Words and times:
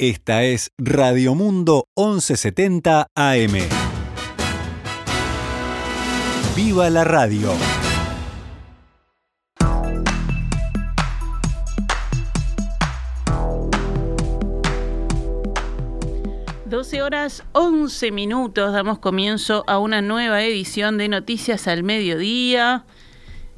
Esta 0.00 0.44
es 0.44 0.70
Radio 0.78 1.34
Mundo 1.34 1.88
1170 1.96 3.08
AM. 3.16 3.52
¡Viva 6.54 6.88
la 6.88 7.02
radio! 7.02 7.50
Doce 16.64 17.02
horas 17.02 17.42
11 17.50 18.12
minutos, 18.12 18.72
damos 18.72 19.00
comienzo 19.00 19.64
a 19.66 19.80
una 19.80 20.00
nueva 20.00 20.44
edición 20.44 20.96
de 20.98 21.08
Noticias 21.08 21.66
al 21.66 21.82
Mediodía 21.82 22.84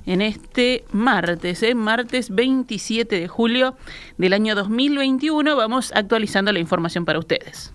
en 0.07 0.23
este 0.23 0.85
martes, 0.93 1.62
¿eh? 1.62 1.75
martes 1.75 2.30
27 2.30 3.19
de 3.19 3.29
julio 3.29 3.77
del 4.19 4.32
año 4.32 4.55
2021. 4.55 5.57
Vamos 5.57 5.93
actualizando 5.95 6.53
la 6.53 6.59
información 6.59 7.05
para 7.05 7.19
ustedes. 7.19 7.73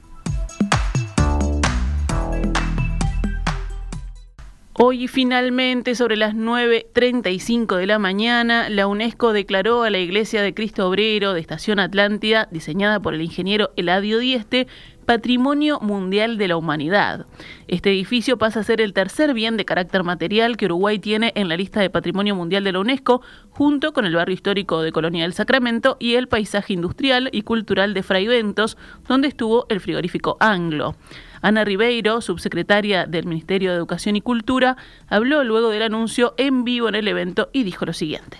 Hoy 4.77 5.07
finalmente, 5.07 5.95
sobre 5.95 6.17
las 6.17 6.35
9.35 6.35 7.77
de 7.77 7.85
la 7.85 7.97
mañana, 7.97 8.67
la 8.67 8.87
UNESCO 8.87 9.31
declaró 9.31 9.83
a 9.83 9.89
la 9.89 9.99
Iglesia 9.99 10.41
de 10.41 10.53
Cristo 10.53 10.89
Obrero 10.89 11.33
de 11.33 11.39
Estación 11.39 11.79
Atlántida, 11.79 12.49
diseñada 12.51 12.99
por 12.99 13.13
el 13.13 13.21
ingeniero 13.21 13.71
Eladio 13.77 14.19
Dieste, 14.19 14.67
Patrimonio 15.05 15.79
Mundial 15.79 16.37
de 16.37 16.47
la 16.47 16.57
Humanidad. 16.57 17.27
Este 17.67 17.91
edificio 17.91 18.37
pasa 18.37 18.61
a 18.61 18.63
ser 18.63 18.81
el 18.81 18.93
tercer 18.93 19.33
bien 19.33 19.55
de 19.55 19.65
carácter 19.65 20.03
material 20.03 20.57
que 20.57 20.65
Uruguay 20.65 20.97
tiene 20.97 21.31
en 21.35 21.47
la 21.47 21.57
lista 21.57 21.79
de 21.79 21.89
Patrimonio 21.89 22.35
Mundial 22.35 22.63
de 22.63 22.71
la 22.71 22.79
UNESCO, 22.79 23.21
junto 23.51 23.93
con 23.93 24.05
el 24.05 24.15
barrio 24.15 24.33
histórico 24.33 24.81
de 24.81 24.91
Colonia 24.91 25.23
del 25.23 25.33
Sacramento 25.33 25.97
y 25.99 26.15
el 26.15 26.27
paisaje 26.27 26.73
industrial 26.73 27.29
y 27.31 27.43
cultural 27.43 27.93
de 27.93 28.03
Fray 28.03 28.27
Ventos, 28.27 28.77
donde 29.07 29.27
estuvo 29.27 29.67
el 29.69 29.79
frigorífico 29.79 30.37
Anglo. 30.39 30.95
Ana 31.41 31.63
Ribeiro, 31.63 32.21
subsecretaria 32.21 33.05
del 33.05 33.27
Ministerio 33.27 33.69
de 33.69 33.77
Educación 33.77 34.15
y 34.15 34.21
Cultura, 34.21 34.77
habló 35.07 35.43
luego 35.43 35.69
del 35.69 35.83
anuncio 35.83 36.33
en 36.37 36.63
vivo 36.63 36.89
en 36.89 36.95
el 36.95 37.07
evento 37.07 37.49
y 37.53 37.63
dijo 37.63 37.85
lo 37.85 37.93
siguiente. 37.93 38.39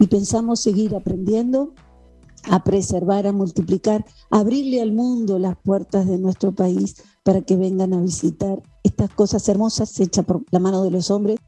Y 0.00 0.08
pensamos 0.08 0.60
seguir 0.60 0.94
aprendiendo 0.94 1.72
a 2.50 2.64
preservar, 2.64 3.26
a 3.26 3.32
multiplicar, 3.32 4.04
a 4.30 4.40
abrirle 4.40 4.80
al 4.80 4.92
mundo 4.92 5.38
las 5.38 5.56
puertas 5.56 6.06
de 6.06 6.18
nuestro 6.18 6.52
país 6.52 6.96
para 7.22 7.42
que 7.42 7.56
vengan 7.56 7.94
a 7.94 8.00
visitar 8.00 8.62
estas 8.82 9.10
cosas 9.10 9.48
hermosas 9.48 9.98
hechas 10.00 10.24
por 10.24 10.44
la 10.50 10.58
mano 10.58 10.82
de 10.82 10.90
los 10.90 11.10
hombres 11.10 11.38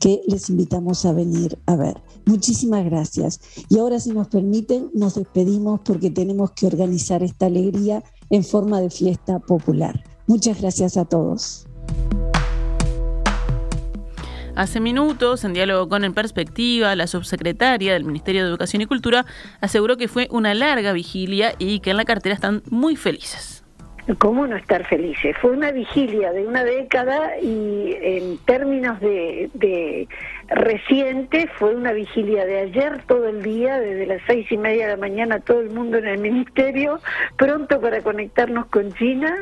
que 0.00 0.22
les 0.26 0.50
invitamos 0.50 1.04
a 1.04 1.12
venir 1.12 1.58
a 1.66 1.76
ver. 1.76 2.02
Muchísimas 2.26 2.84
gracias. 2.84 3.40
Y 3.68 3.78
ahora, 3.78 4.00
si 4.00 4.10
nos 4.10 4.28
permiten, 4.28 4.90
nos 4.92 5.14
despedimos 5.14 5.80
porque 5.84 6.10
tenemos 6.10 6.52
que 6.52 6.66
organizar 6.66 7.22
esta 7.22 7.46
alegría 7.46 8.02
en 8.30 8.44
forma 8.44 8.80
de 8.80 8.90
fiesta 8.90 9.38
popular. 9.38 10.02
Muchas 10.26 10.60
gracias 10.60 10.96
a 10.96 11.04
todos. 11.04 11.66
Hace 14.56 14.78
minutos, 14.78 15.42
en 15.42 15.52
diálogo 15.52 15.88
con 15.88 16.04
En 16.04 16.14
Perspectiva, 16.14 16.94
la 16.94 17.08
subsecretaria 17.08 17.92
del 17.92 18.04
Ministerio 18.04 18.42
de 18.42 18.48
Educación 18.48 18.82
y 18.82 18.86
Cultura 18.86 19.26
aseguró 19.60 19.96
que 19.96 20.06
fue 20.06 20.28
una 20.30 20.54
larga 20.54 20.92
vigilia 20.92 21.56
y 21.58 21.80
que 21.80 21.90
en 21.90 21.96
la 21.96 22.04
cartera 22.04 22.36
están 22.36 22.62
muy 22.70 22.94
felices. 22.94 23.63
¿Cómo 24.18 24.46
no 24.46 24.56
estar 24.56 24.84
felices? 24.86 25.34
Fue 25.40 25.52
una 25.52 25.72
vigilia 25.72 26.30
de 26.30 26.46
una 26.46 26.62
década 26.62 27.38
y 27.40 27.96
en 28.02 28.36
términos 28.44 29.00
de, 29.00 29.48
de 29.54 30.06
reciente 30.48 31.48
fue 31.58 31.74
una 31.74 31.92
vigilia 31.92 32.44
de 32.44 32.58
ayer 32.60 33.02
todo 33.06 33.28
el 33.28 33.42
día, 33.42 33.80
desde 33.80 34.04
las 34.04 34.20
seis 34.26 34.46
y 34.52 34.58
media 34.58 34.88
de 34.88 34.92
la 34.92 34.98
mañana 34.98 35.40
todo 35.40 35.60
el 35.60 35.70
mundo 35.70 35.96
en 35.96 36.06
el 36.06 36.18
ministerio, 36.18 37.00
pronto 37.36 37.80
para 37.80 38.02
conectarnos 38.02 38.66
con 38.66 38.92
China 38.92 39.36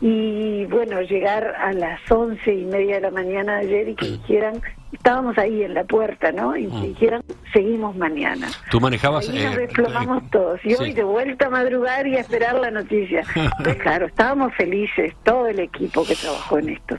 y 0.00 0.64
bueno, 0.64 1.00
llegar 1.02 1.54
a 1.56 1.72
las 1.72 2.00
once 2.10 2.52
y 2.52 2.64
media 2.64 2.96
de 2.96 3.02
la 3.02 3.10
mañana 3.12 3.58
de 3.58 3.66
ayer 3.66 3.88
y 3.90 3.94
que 3.94 4.06
dijeran, 4.06 4.60
estábamos 4.92 5.36
ahí 5.38 5.62
en 5.62 5.74
la 5.74 5.84
puerta, 5.84 6.32
¿no? 6.32 6.56
Y 6.56 6.66
Mm. 6.66 6.82
dijeran, 6.82 7.22
seguimos 7.52 7.96
mañana. 7.96 8.48
Tú 8.70 8.80
manejabas... 8.80 9.28
Ahí 9.28 9.44
nos 9.44 9.54
eh, 9.54 9.58
desplomamos 9.60 10.22
eh, 10.22 10.26
todos. 10.30 10.60
Y 10.64 10.70
sí. 10.70 10.76
hoy 10.80 10.92
de 10.92 11.04
vuelta 11.04 11.46
a 11.46 11.50
madrugar 11.50 12.06
y 12.06 12.16
a 12.16 12.20
esperar 12.20 12.54
la 12.56 12.70
noticia. 12.70 13.22
Pues 13.64 13.76
claro, 13.76 14.06
estábamos 14.06 14.54
felices, 14.54 15.14
todo 15.24 15.46
el 15.46 15.58
equipo 15.60 16.04
que 16.04 16.14
trabajó 16.14 16.58
en 16.58 16.70
esto. 16.70 16.98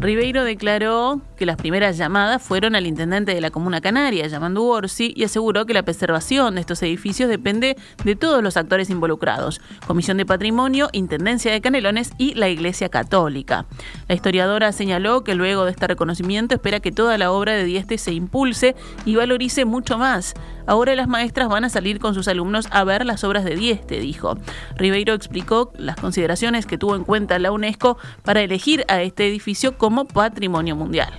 Ribeiro 0.00 0.44
declaró 0.44 1.20
que 1.36 1.44
las 1.44 1.58
primeras 1.58 1.98
llamadas 1.98 2.42
fueron 2.42 2.74
al 2.74 2.86
intendente 2.86 3.34
de 3.34 3.40
la 3.42 3.50
Comuna 3.50 3.82
Canaria, 3.82 4.26
llamando 4.28 4.64
Orsi, 4.64 5.12
y 5.14 5.24
aseguró 5.24 5.66
que 5.66 5.74
la 5.74 5.82
preservación 5.82 6.54
de 6.54 6.62
estos 6.62 6.82
edificios 6.82 7.28
depende 7.28 7.76
de 8.02 8.16
todos 8.16 8.42
los 8.42 8.56
actores 8.56 8.88
involucrados, 8.88 9.60
Comisión 9.86 10.16
de 10.16 10.24
Patrimonio, 10.24 10.88
Intendencia 10.92 11.52
de 11.52 11.60
Canelones 11.60 12.12
y 12.16 12.32
la 12.32 12.48
Iglesia 12.48 12.88
Católica. 12.88 13.66
La 14.08 14.14
historiadora 14.14 14.72
señaló 14.72 15.22
que 15.22 15.34
luego 15.34 15.66
de 15.66 15.72
este 15.72 15.86
reconocimiento 15.86 16.54
espera 16.54 16.80
que 16.80 16.92
toda 16.92 17.18
la 17.18 17.30
obra 17.30 17.52
de 17.52 17.64
Dieste 17.64 17.98
se 17.98 18.14
impulse 18.14 18.76
y 19.04 19.16
valorice 19.16 19.66
mucho 19.66 19.98
más. 19.98 20.32
Ahora 20.66 20.94
las 20.94 21.08
maestras 21.08 21.48
van 21.48 21.64
a 21.64 21.68
salir 21.68 21.98
con 21.98 22.14
sus 22.14 22.28
alumnos 22.28 22.68
a 22.70 22.84
ver 22.84 23.04
las 23.04 23.24
obras 23.24 23.44
de 23.44 23.56
Dieste, 23.56 23.98
dijo. 23.98 24.38
Ribeiro 24.76 25.12
explicó 25.12 25.72
las 25.76 25.96
consideraciones 25.96 26.64
que 26.64 26.78
tuvo 26.78 26.96
en 26.96 27.04
cuenta 27.04 27.38
la 27.38 27.52
UNESCO 27.52 27.98
para 28.22 28.40
elegir 28.40 28.84
a 28.88 29.02
este 29.02 29.26
edificio 29.26 29.76
como 29.76 29.89
patrimonio 30.12 30.76
mundial. 30.76 31.12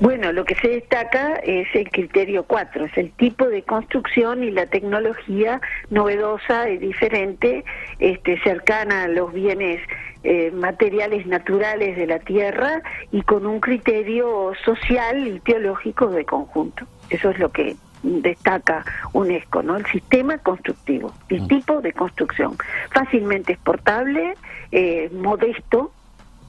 Bueno, 0.00 0.32
lo 0.32 0.44
que 0.44 0.56
se 0.56 0.68
destaca 0.68 1.34
es 1.36 1.68
el 1.74 1.88
criterio 1.88 2.44
4, 2.44 2.86
es 2.86 2.98
el 2.98 3.12
tipo 3.12 3.46
de 3.46 3.62
construcción 3.62 4.42
y 4.42 4.50
la 4.50 4.66
tecnología 4.66 5.60
novedosa 5.88 6.68
y 6.68 6.78
diferente, 6.78 7.64
este, 8.00 8.40
cercana 8.40 9.04
a 9.04 9.08
los 9.08 9.32
bienes 9.32 9.80
eh, 10.24 10.50
materiales 10.50 11.26
naturales 11.26 11.96
de 11.96 12.06
la 12.06 12.18
tierra 12.18 12.82
y 13.12 13.22
con 13.22 13.46
un 13.46 13.60
criterio 13.60 14.52
social 14.64 15.28
y 15.28 15.38
teológico 15.40 16.08
de 16.08 16.24
conjunto. 16.24 16.86
Eso 17.10 17.30
es 17.30 17.38
lo 17.38 17.50
que 17.50 17.76
destaca 18.02 18.84
UNESCO, 19.12 19.62
¿no? 19.62 19.76
El 19.76 19.86
sistema 19.86 20.38
constructivo, 20.38 21.12
el 21.28 21.46
tipo 21.46 21.80
de 21.80 21.92
construcción, 21.92 22.56
fácilmente 22.90 23.52
exportable, 23.52 24.34
eh, 24.72 25.10
modesto, 25.12 25.92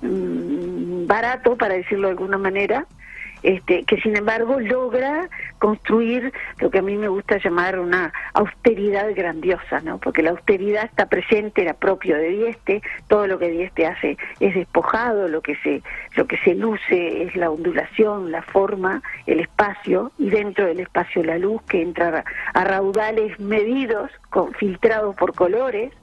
mm, 0.06 1.08
barato, 1.08 1.56
para 1.58 1.76
decirlo 1.76 2.08
de 2.08 2.12
alguna 2.12 2.38
manera, 2.38 2.86
este, 3.46 3.84
que 3.84 3.98
sin 4.02 4.18
embargo 4.18 4.60
logra 4.60 5.30
construir 5.60 6.34
lo 6.60 6.72
que 6.72 6.80
a 6.80 6.82
mí 6.82 6.98
me 6.98 7.08
gusta 7.08 7.38
llamar 7.38 7.78
una 7.78 8.12
austeridad 8.34 9.14
grandiosa, 9.16 9.82
¿no? 9.82 10.00
Porque 10.00 10.24
la 10.24 10.32
austeridad 10.32 10.86
está 10.86 11.06
presente, 11.06 11.62
era 11.62 11.76
propio 11.76 12.18
de 12.18 12.30
Dieste, 12.30 12.82
todo 13.08 13.28
lo 13.28 13.38
que 13.38 13.52
Dieste 13.52 13.86
hace 13.86 14.18
es 14.40 14.56
despojado, 14.56 15.28
lo 15.28 15.42
que 15.42 15.56
se, 15.58 15.84
lo 16.16 16.26
que 16.26 16.38
se 16.38 16.56
luce 16.56 17.22
es 17.22 17.36
la 17.36 17.52
ondulación, 17.52 18.32
la 18.32 18.42
forma, 18.42 19.04
el 19.28 19.42
espacio, 19.42 20.12
y 20.18 20.32
dentro 20.32 20.66
del 20.66 20.80
espacio 20.80 21.24
la 21.24 21.38
luz 21.38 21.62
que 21.70 21.84
entra 21.84 22.26
a 22.54 22.64
raudales 22.64 23.40
medidos, 23.40 24.10
con, 24.32 24.54
filtrados 24.54 25.16
por 25.16 25.36
colores, 25.36 25.94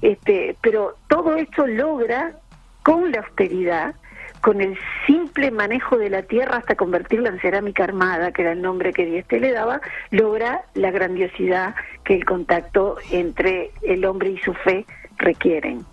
este, 0.00 0.56
pero 0.62 0.96
todo 1.08 1.36
esto 1.36 1.66
logra 1.66 2.36
con 2.86 3.10
la 3.10 3.18
austeridad 3.18 3.96
con 4.40 4.60
el 4.60 4.78
simple 5.08 5.50
manejo 5.50 5.98
de 5.98 6.08
la 6.08 6.22
tierra 6.22 6.58
hasta 6.58 6.76
convertirla 6.76 7.30
en 7.30 7.40
cerámica 7.40 7.82
armada, 7.82 8.30
que 8.30 8.42
era 8.42 8.52
el 8.52 8.62
nombre 8.62 8.92
que 8.92 9.04
Dieste 9.04 9.40
le 9.40 9.50
daba, 9.50 9.80
logra 10.12 10.66
la 10.74 10.92
grandiosidad 10.92 11.74
que 12.04 12.14
el 12.14 12.24
contacto 12.24 12.96
entre 13.10 13.72
el 13.82 14.04
hombre 14.04 14.30
y 14.30 14.38
su 14.38 14.54
fe 14.54 14.86
requieren. 15.16 15.84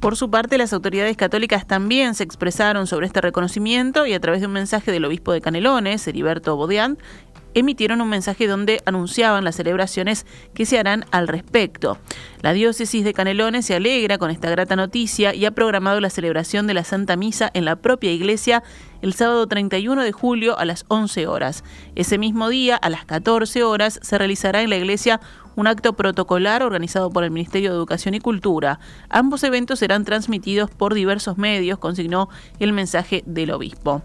Por 0.00 0.16
su 0.16 0.30
parte, 0.30 0.58
las 0.58 0.72
autoridades 0.72 1.16
católicas 1.16 1.66
también 1.66 2.14
se 2.14 2.22
expresaron 2.22 2.86
sobre 2.86 3.06
este 3.06 3.20
reconocimiento 3.20 4.06
y 4.06 4.12
a 4.12 4.20
través 4.20 4.40
de 4.40 4.46
un 4.46 4.52
mensaje 4.52 4.92
del 4.92 5.04
obispo 5.04 5.32
de 5.32 5.40
Canelones, 5.40 6.06
Heriberto 6.06 6.56
Bodian, 6.56 6.98
emitieron 7.58 8.00
un 8.00 8.08
mensaje 8.08 8.46
donde 8.46 8.82
anunciaban 8.86 9.44
las 9.44 9.56
celebraciones 9.56 10.26
que 10.54 10.66
se 10.66 10.78
harán 10.78 11.04
al 11.10 11.28
respecto. 11.28 11.98
La 12.40 12.52
diócesis 12.52 13.04
de 13.04 13.14
Canelones 13.14 13.66
se 13.66 13.74
alegra 13.74 14.18
con 14.18 14.30
esta 14.30 14.50
grata 14.50 14.76
noticia 14.76 15.34
y 15.34 15.44
ha 15.44 15.50
programado 15.50 16.00
la 16.00 16.10
celebración 16.10 16.66
de 16.66 16.74
la 16.74 16.84
Santa 16.84 17.16
Misa 17.16 17.50
en 17.52 17.64
la 17.64 17.76
propia 17.76 18.12
iglesia 18.12 18.62
el 19.02 19.14
sábado 19.14 19.46
31 19.46 20.02
de 20.02 20.12
julio 20.12 20.58
a 20.58 20.64
las 20.64 20.84
11 20.88 21.26
horas. 21.26 21.64
Ese 21.94 22.18
mismo 22.18 22.48
día, 22.48 22.76
a 22.76 22.90
las 22.90 23.04
14 23.04 23.62
horas, 23.62 24.00
se 24.02 24.18
realizará 24.18 24.62
en 24.62 24.70
la 24.70 24.76
iglesia 24.76 25.20
un 25.56 25.66
acto 25.66 25.94
protocolar 25.94 26.62
organizado 26.62 27.10
por 27.10 27.24
el 27.24 27.32
Ministerio 27.32 27.70
de 27.70 27.76
Educación 27.76 28.14
y 28.14 28.20
Cultura. 28.20 28.78
Ambos 29.08 29.42
eventos 29.42 29.80
serán 29.80 30.04
transmitidos 30.04 30.70
por 30.70 30.94
diversos 30.94 31.36
medios, 31.36 31.78
consignó 31.78 32.28
el 32.60 32.72
mensaje 32.72 33.24
del 33.26 33.50
obispo. 33.50 34.02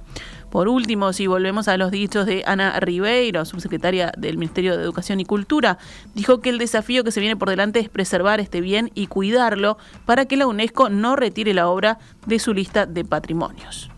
Por 0.54 0.68
último, 0.68 1.14
si 1.14 1.26
volvemos 1.26 1.68
a 1.68 1.78
los 1.78 1.90
dichos 1.90 2.28
de 2.28 2.44
Ana 2.46 2.80
Ribeiro, 2.80 3.44
subsecretaria 3.44 4.12
del 4.16 4.38
Ministerio 4.38 4.78
de 4.78 4.84
Educación 4.84 5.20
y 5.20 5.26
Cultura, 5.26 5.80
dijo 6.14 6.42
que 6.42 6.52
el 6.52 6.60
desafío 6.60 7.04
que 7.04 7.10
se 7.10 7.22
viene 7.22 7.36
por 7.36 7.50
delante 7.50 7.80
es 7.80 7.90
preservar 7.90 8.40
este 8.40 8.62
bien 8.62 8.92
y 8.94 9.08
cuidarlo 9.08 9.80
para 10.06 10.28
que 10.28 10.38
la 10.38 10.46
UNESCO 10.46 10.90
no 10.90 11.16
retire 11.16 11.56
la 11.56 11.68
obra 11.70 11.98
de 12.28 12.38
su 12.38 12.54
lista 12.54 12.86
de 12.86 13.04
patrimonios. 13.04 13.90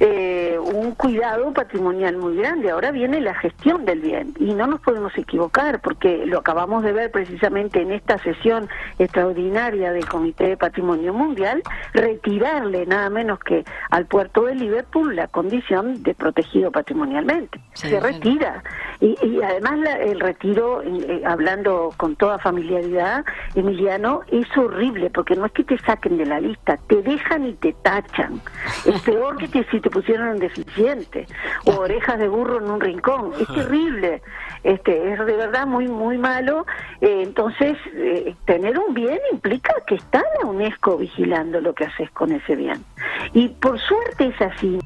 Eh, 0.00 0.43
un 0.58 0.92
cuidado 0.92 1.52
patrimonial 1.52 2.16
muy 2.16 2.36
grande. 2.36 2.70
Ahora 2.70 2.90
viene 2.90 3.20
la 3.20 3.34
gestión 3.34 3.84
del 3.84 4.00
bien 4.00 4.34
y 4.38 4.54
no 4.54 4.66
nos 4.66 4.80
podemos 4.80 5.16
equivocar 5.16 5.80
porque 5.80 6.26
lo 6.26 6.38
acabamos 6.38 6.82
de 6.82 6.92
ver 6.92 7.10
precisamente 7.10 7.80
en 7.80 7.92
esta 7.92 8.18
sesión 8.18 8.68
extraordinaria 8.98 9.92
del 9.92 10.06
Comité 10.06 10.48
de 10.48 10.56
Patrimonio 10.56 11.12
Mundial, 11.12 11.62
retirarle 11.92 12.86
nada 12.86 13.10
menos 13.10 13.38
que 13.40 13.64
al 13.90 14.06
puerto 14.06 14.44
de 14.44 14.54
Liverpool 14.54 15.16
la 15.16 15.28
condición 15.28 16.02
de 16.02 16.14
protegido 16.14 16.70
patrimonialmente. 16.70 17.60
Se 17.74 18.00
retira. 18.00 18.62
Y, 19.00 19.16
además 19.42 19.80
el 20.00 20.20
retiro, 20.20 20.82
eh, 20.82 21.22
hablando 21.26 21.92
con 21.96 22.16
toda 22.16 22.38
familiaridad, 22.38 23.24
Emiliano, 23.54 24.22
es 24.28 24.46
horrible 24.56 25.10
porque 25.10 25.36
no 25.36 25.46
es 25.46 25.52
que 25.52 25.64
te 25.64 25.78
saquen 25.78 26.16
de 26.16 26.26
la 26.26 26.40
lista, 26.40 26.78
te 26.88 27.02
dejan 27.02 27.46
y 27.46 27.52
te 27.54 27.72
tachan. 27.82 28.40
Es 28.84 29.00
peor 29.02 29.36
que 29.36 29.64
si 29.64 29.80
te 29.80 29.90
pusieron 29.90 30.28
en 30.28 30.40
deficiente 30.48 31.26
o 31.64 31.72
orejas 31.80 32.18
de 32.18 32.28
burro 32.28 32.58
en 32.58 32.70
un 32.70 32.80
rincón. 32.80 33.32
Es 33.40 33.46
terrible. 33.48 34.22
Este, 34.62 35.12
es 35.12 35.18
de 35.18 35.36
verdad 35.36 35.66
muy, 35.66 35.88
muy 35.88 36.18
malo. 36.18 36.66
Eh, 37.00 37.22
entonces, 37.22 37.76
eh, 37.94 38.34
tener 38.46 38.78
un 38.78 38.94
bien 38.94 39.18
implica 39.32 39.74
que 39.86 39.96
está 39.96 40.22
la 40.40 40.48
UNESCO 40.48 40.96
vigilando 40.98 41.60
lo 41.60 41.74
que 41.74 41.84
haces 41.84 42.10
con 42.10 42.32
ese 42.32 42.56
bien. 42.56 42.84
Y 43.32 43.48
por 43.48 43.78
suerte 43.78 44.26
es 44.26 44.40
así. 44.40 44.78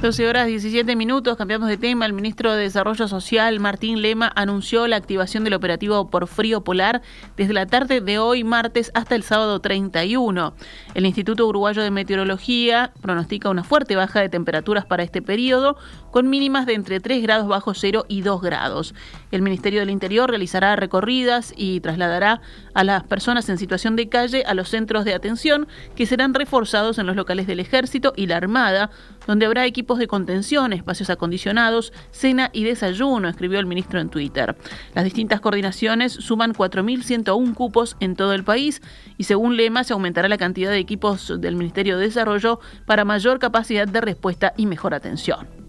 12 0.00 0.28
horas 0.28 0.46
17 0.46 0.96
minutos, 0.96 1.36
cambiamos 1.36 1.68
de 1.68 1.76
tema. 1.76 2.06
El 2.06 2.12
ministro 2.12 2.54
de 2.54 2.62
Desarrollo 2.62 3.06
Social, 3.06 3.60
Martín 3.60 4.00
Lema, 4.00 4.32
anunció 4.34 4.86
la 4.86 4.96
activación 4.96 5.44
del 5.44 5.54
operativo 5.54 6.08
por 6.08 6.26
frío 6.26 6.62
polar 6.62 7.02
desde 7.36 7.52
la 7.52 7.66
tarde 7.66 8.00
de 8.00 8.18
hoy, 8.18 8.42
martes, 8.42 8.90
hasta 8.94 9.14
el 9.14 9.22
sábado 9.22 9.60
31. 9.60 10.54
El 10.94 11.04
Instituto 11.06 11.46
Uruguayo 11.46 11.82
de 11.82 11.90
Meteorología 11.90 12.92
pronostica 13.02 13.50
una 13.50 13.62
fuerte 13.62 13.94
baja 13.94 14.20
de 14.20 14.28
temperaturas 14.28 14.86
para 14.86 15.02
este 15.02 15.20
periodo, 15.20 15.76
con 16.10 16.28
mínimas 16.28 16.66
de 16.66 16.74
entre 16.74 17.00
3 17.00 17.22
grados 17.22 17.48
bajo 17.48 17.74
cero 17.74 18.04
y 18.08 18.22
2 18.22 18.40
grados. 18.40 18.94
El 19.30 19.42
Ministerio 19.42 19.80
del 19.80 19.90
Interior 19.90 20.28
realizará 20.28 20.76
recorridas 20.76 21.52
y 21.56 21.80
trasladará 21.80 22.40
a 22.74 22.84
las 22.84 23.04
personas 23.04 23.48
en 23.48 23.58
situación 23.58 23.96
de 23.96 24.08
calle 24.08 24.44
a 24.46 24.54
los 24.54 24.68
centros 24.68 25.04
de 25.04 25.14
atención 25.14 25.68
que 25.94 26.06
serán 26.06 26.34
reforzados 26.34 26.98
en 26.98 27.06
los 27.06 27.16
locales 27.16 27.46
del 27.46 27.60
Ejército 27.60 28.12
y 28.16 28.26
la 28.26 28.36
Armada, 28.36 28.90
donde 29.26 29.46
habrá 29.46 29.66
equipos 29.66 29.98
de 29.98 30.06
contención, 30.06 30.72
espacios 30.72 31.10
acondicionados, 31.10 31.92
cena 32.10 32.50
y 32.52 32.64
desayuno, 32.64 33.28
escribió 33.28 33.60
el 33.60 33.66
ministro 33.66 34.00
en 34.00 34.08
Twitter. 34.08 34.56
Las 34.94 35.04
distintas 35.04 35.40
coordinaciones 35.40 36.12
suman 36.12 36.54
4.101 36.54 37.54
cupos 37.54 37.96
en 38.00 38.16
todo 38.16 38.32
el 38.32 38.44
país 38.44 38.82
y 39.18 39.24
según 39.24 39.56
Lema 39.56 39.84
se 39.84 39.92
aumentará 39.92 40.28
la 40.28 40.38
cantidad 40.38 40.70
de 40.70 40.78
equipos 40.78 41.32
del 41.40 41.56
Ministerio 41.56 41.98
de 41.98 42.04
Desarrollo 42.06 42.60
para 42.86 43.04
mayor 43.04 43.38
capacidad 43.38 43.86
de 43.86 44.00
respuesta 44.00 44.52
y 44.56 44.66
mejor 44.66 44.94
atención. 44.94 45.59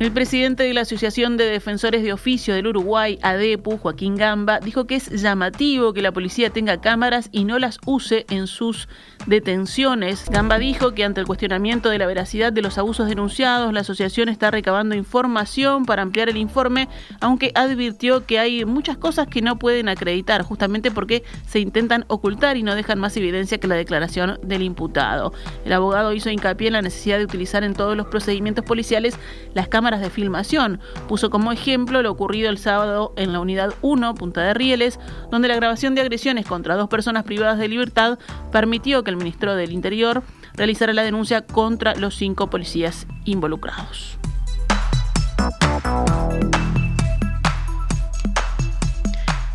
El 0.00 0.10
presidente 0.10 0.64
de 0.64 0.74
la 0.74 0.80
Asociación 0.80 1.36
de 1.36 1.44
Defensores 1.44 2.02
de 2.02 2.12
Oficio 2.12 2.52
del 2.52 2.66
Uruguay, 2.66 3.16
ADEPU, 3.22 3.78
Joaquín 3.78 4.16
Gamba, 4.16 4.58
dijo 4.58 4.86
que 4.86 4.96
es 4.96 5.08
llamativo 5.22 5.92
que 5.92 6.02
la 6.02 6.10
policía 6.10 6.50
tenga 6.50 6.80
cámaras 6.80 7.28
y 7.30 7.44
no 7.44 7.60
las 7.60 7.78
use 7.86 8.26
en 8.28 8.48
sus 8.48 8.88
detenciones. 9.26 10.28
Gamba 10.28 10.58
dijo 10.58 10.94
que 10.94 11.04
ante 11.04 11.20
el 11.20 11.26
cuestionamiento 11.28 11.90
de 11.90 11.98
la 11.98 12.06
veracidad 12.06 12.52
de 12.52 12.60
los 12.60 12.76
abusos 12.76 13.08
denunciados, 13.08 13.72
la 13.72 13.80
asociación 13.80 14.28
está 14.28 14.50
recabando 14.50 14.96
información 14.96 15.86
para 15.86 16.02
ampliar 16.02 16.28
el 16.28 16.38
informe, 16.38 16.88
aunque 17.20 17.52
advirtió 17.54 18.26
que 18.26 18.40
hay 18.40 18.64
muchas 18.64 18.96
cosas 18.96 19.28
que 19.28 19.42
no 19.42 19.60
pueden 19.60 19.88
acreditar, 19.88 20.42
justamente 20.42 20.90
porque 20.90 21.22
se 21.46 21.60
intentan 21.60 22.04
ocultar 22.08 22.56
y 22.56 22.64
no 22.64 22.74
dejan 22.74 22.98
más 22.98 23.16
evidencia 23.16 23.58
que 23.58 23.68
la 23.68 23.76
declaración 23.76 24.40
del 24.42 24.62
imputado. 24.62 25.32
El 25.64 25.72
abogado 25.72 26.12
hizo 26.12 26.30
hincapié 26.30 26.66
en 26.66 26.74
la 26.74 26.82
necesidad 26.82 27.18
de 27.18 27.24
utilizar 27.24 27.62
en 27.62 27.74
todos 27.74 27.96
los 27.96 28.08
procedimientos 28.08 28.64
policiales 28.64 29.16
las 29.54 29.68
cámaras 29.84 30.00
de 30.00 30.08
filmación. 30.08 30.80
Puso 31.08 31.28
como 31.28 31.52
ejemplo 31.52 32.00
lo 32.00 32.10
ocurrido 32.10 32.48
el 32.48 32.56
sábado 32.56 33.12
en 33.18 33.34
la 33.34 33.40
unidad 33.40 33.74
1, 33.82 34.14
Punta 34.14 34.40
de 34.40 34.54
Rieles, 34.54 34.98
donde 35.30 35.46
la 35.46 35.56
grabación 35.56 35.94
de 35.94 36.00
agresiones 36.00 36.46
contra 36.46 36.74
dos 36.74 36.88
personas 36.88 37.24
privadas 37.24 37.58
de 37.58 37.68
libertad 37.68 38.18
permitió 38.50 39.04
que 39.04 39.10
el 39.10 39.18
ministro 39.18 39.54
del 39.54 39.72
Interior 39.72 40.22
realizara 40.54 40.94
la 40.94 41.02
denuncia 41.02 41.42
contra 41.44 41.94
los 41.96 42.14
cinco 42.14 42.48
policías 42.48 43.06
involucrados. 43.26 44.16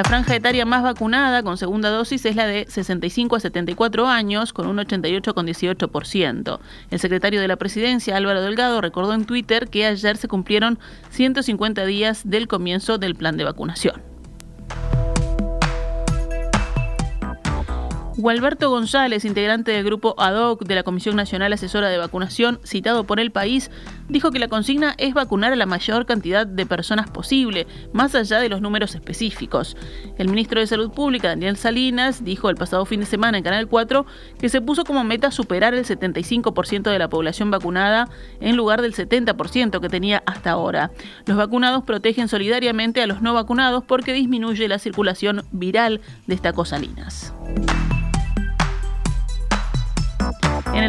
La 0.00 0.04
franja 0.04 0.34
etaria 0.34 0.64
más 0.64 0.82
vacunada 0.82 1.42
con 1.42 1.58
segunda 1.58 1.90
dosis 1.90 2.24
es 2.24 2.34
la 2.34 2.46
de 2.46 2.64
65 2.66 3.36
a 3.36 3.40
74 3.40 4.08
años, 4.08 4.54
con 4.54 4.66
un 4.66 4.78
88,18%. 4.78 6.58
El 6.90 6.98
secretario 6.98 7.38
de 7.38 7.48
la 7.48 7.56
Presidencia, 7.56 8.16
Álvaro 8.16 8.40
Delgado, 8.40 8.80
recordó 8.80 9.12
en 9.12 9.26
Twitter 9.26 9.68
que 9.68 9.84
ayer 9.84 10.16
se 10.16 10.26
cumplieron 10.26 10.78
150 11.10 11.84
días 11.84 12.22
del 12.24 12.48
comienzo 12.48 12.96
del 12.96 13.14
plan 13.14 13.36
de 13.36 13.44
vacunación. 13.44 14.09
Gualberto 18.20 18.68
González, 18.68 19.24
integrante 19.24 19.72
del 19.72 19.82
grupo 19.82 20.14
ad 20.18 20.36
hoc 20.36 20.64
de 20.64 20.74
la 20.74 20.82
Comisión 20.82 21.16
Nacional 21.16 21.52
Asesora 21.52 21.88
de 21.88 21.96
Vacunación, 21.96 22.60
citado 22.64 23.04
por 23.04 23.18
el 23.18 23.32
país, 23.32 23.70
dijo 24.08 24.30
que 24.30 24.38
la 24.38 24.48
consigna 24.48 24.94
es 24.98 25.14
vacunar 25.14 25.52
a 25.52 25.56
la 25.56 25.66
mayor 25.66 26.04
cantidad 26.04 26.46
de 26.46 26.66
personas 26.66 27.10
posible, 27.10 27.66
más 27.92 28.14
allá 28.14 28.38
de 28.38 28.50
los 28.50 28.60
números 28.60 28.94
específicos. 28.94 29.76
El 30.18 30.28
ministro 30.28 30.60
de 30.60 30.66
Salud 30.66 30.90
Pública, 30.90 31.28
Daniel 31.28 31.56
Salinas, 31.56 32.22
dijo 32.22 32.50
el 32.50 32.56
pasado 32.56 32.84
fin 32.84 33.00
de 33.00 33.06
semana 33.06 33.38
en 33.38 33.44
Canal 33.44 33.68
4 33.68 34.04
que 34.38 34.48
se 34.50 34.60
puso 34.60 34.84
como 34.84 35.02
meta 35.02 35.30
superar 35.30 35.72
el 35.72 35.86
75% 35.86 36.90
de 36.90 36.98
la 36.98 37.08
población 37.08 37.50
vacunada 37.50 38.08
en 38.40 38.54
lugar 38.56 38.82
del 38.82 38.94
70% 38.94 39.80
que 39.80 39.88
tenía 39.88 40.22
hasta 40.26 40.50
ahora. 40.50 40.90
Los 41.24 41.38
vacunados 41.38 41.84
protegen 41.84 42.28
solidariamente 42.28 43.02
a 43.02 43.06
los 43.06 43.22
no 43.22 43.32
vacunados 43.32 43.82
porque 43.82 44.12
disminuye 44.12 44.68
la 44.68 44.78
circulación 44.78 45.44
viral 45.52 46.00
de 46.26 46.34
esta 46.34 46.50
Salinas. 46.64 47.32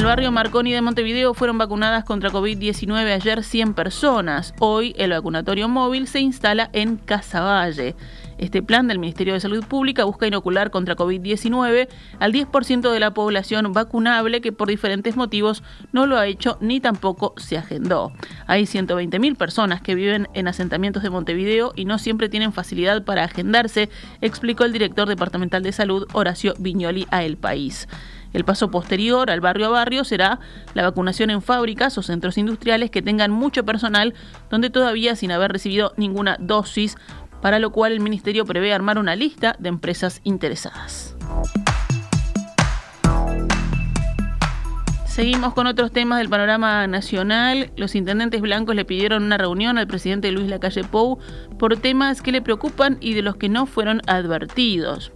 El 0.01 0.07
barrio 0.07 0.31
Marconi 0.31 0.71
de 0.71 0.81
Montevideo 0.81 1.35
fueron 1.35 1.59
vacunadas 1.59 2.03
contra 2.03 2.31
COVID-19 2.31 3.13
ayer 3.13 3.43
100 3.43 3.75
personas. 3.75 4.51
Hoy 4.57 4.95
el 4.97 5.11
vacunatorio 5.11 5.69
móvil 5.69 6.07
se 6.07 6.19
instala 6.19 6.71
en 6.73 6.97
Casaballe. 6.97 7.95
Este 8.39 8.63
plan 8.63 8.87
del 8.87 8.97
Ministerio 8.97 9.35
de 9.35 9.39
Salud 9.39 9.63
Pública 9.63 10.03
busca 10.05 10.25
inocular 10.25 10.71
contra 10.71 10.95
COVID-19 10.95 11.87
al 12.17 12.33
10% 12.33 12.91
de 12.91 12.99
la 12.99 13.13
población 13.13 13.73
vacunable 13.73 14.41
que 14.41 14.51
por 14.51 14.69
diferentes 14.69 15.15
motivos 15.15 15.61
no 15.91 16.07
lo 16.07 16.17
ha 16.17 16.25
hecho 16.25 16.57
ni 16.61 16.79
tampoco 16.79 17.35
se 17.37 17.59
agendó. 17.59 18.11
Hay 18.47 18.63
120.000 18.63 19.35
personas 19.35 19.83
que 19.83 19.93
viven 19.93 20.27
en 20.33 20.47
asentamientos 20.47 21.03
de 21.03 21.11
Montevideo 21.11 21.73
y 21.75 21.85
no 21.85 21.99
siempre 21.99 22.27
tienen 22.27 22.53
facilidad 22.53 23.05
para 23.05 23.23
agendarse, 23.23 23.89
explicó 24.21 24.63
el 24.63 24.73
director 24.73 25.07
departamental 25.07 25.61
de 25.61 25.73
salud 25.73 26.07
Horacio 26.13 26.55
Viñoli 26.57 27.05
a 27.11 27.23
El 27.23 27.37
País. 27.37 27.87
El 28.33 28.45
paso 28.45 28.71
posterior 28.71 29.29
al 29.29 29.41
barrio 29.41 29.67
a 29.67 29.69
barrio 29.69 30.03
será 30.03 30.39
la 30.73 30.83
vacunación 30.83 31.29
en 31.29 31.41
fábricas 31.41 31.97
o 31.97 32.03
centros 32.03 32.37
industriales 32.37 32.91
que 32.91 33.01
tengan 33.01 33.31
mucho 33.31 33.65
personal 33.65 34.13
donde 34.49 34.69
todavía 34.69 35.15
sin 35.15 35.31
haber 35.31 35.51
recibido 35.51 35.93
ninguna 35.97 36.37
dosis, 36.39 36.97
para 37.41 37.59
lo 37.59 37.71
cual 37.71 37.91
el 37.91 37.99
Ministerio 37.99 38.45
prevé 38.45 38.73
armar 38.73 38.97
una 38.97 39.15
lista 39.15 39.55
de 39.59 39.69
empresas 39.69 40.21
interesadas. 40.23 41.15
Seguimos 45.11 45.53
con 45.53 45.67
otros 45.67 45.91
temas 45.91 46.19
del 46.19 46.29
panorama 46.29 46.87
nacional. 46.87 47.71
Los 47.75 47.95
intendentes 47.95 48.39
blancos 48.39 48.75
le 48.75 48.85
pidieron 48.85 49.23
una 49.23 49.37
reunión 49.37 49.77
al 49.77 49.85
presidente 49.85 50.31
Luis 50.31 50.47
Lacalle 50.47 50.85
Pou 50.85 51.19
por 51.59 51.75
temas 51.75 52.21
que 52.21 52.31
le 52.31 52.41
preocupan 52.41 52.97
y 53.01 53.13
de 53.13 53.21
los 53.21 53.35
que 53.35 53.49
no 53.49 53.65
fueron 53.65 54.01
advertidos. 54.07 55.11